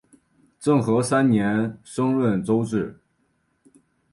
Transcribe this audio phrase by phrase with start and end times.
[0.59, 2.99] 政和三年升润州置。